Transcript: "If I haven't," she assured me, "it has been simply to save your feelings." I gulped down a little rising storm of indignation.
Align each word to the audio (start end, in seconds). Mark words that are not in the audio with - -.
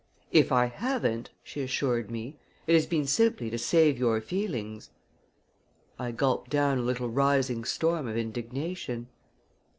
"If 0.31 0.51
I 0.51 0.65
haven't," 0.65 1.29
she 1.43 1.61
assured 1.61 2.09
me, 2.09 2.35
"it 2.65 2.73
has 2.73 2.87
been 2.87 3.05
simply 3.05 3.51
to 3.51 3.59
save 3.59 3.99
your 3.99 4.19
feelings." 4.19 4.89
I 5.99 6.09
gulped 6.09 6.49
down 6.49 6.79
a 6.79 6.81
little 6.81 7.09
rising 7.09 7.63
storm 7.65 8.07
of 8.07 8.17
indignation. 8.17 9.09